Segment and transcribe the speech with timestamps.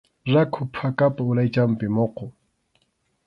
[0.33, 2.25] Rakhu phakapa uraychanpi muqu.